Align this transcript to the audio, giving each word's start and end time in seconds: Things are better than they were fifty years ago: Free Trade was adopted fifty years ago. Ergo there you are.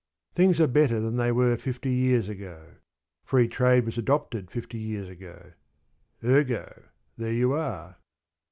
Things 0.33 0.59
are 0.59 0.65
better 0.65 0.99
than 0.99 1.17
they 1.17 1.31
were 1.31 1.55
fifty 1.57 1.93
years 1.93 2.27
ago: 2.27 2.73
Free 3.23 3.47
Trade 3.47 3.85
was 3.85 3.99
adopted 3.99 4.49
fifty 4.49 4.79
years 4.79 5.07
ago. 5.07 5.53
Ergo 6.25 6.85
there 7.19 7.31
you 7.33 7.53
are. 7.53 7.97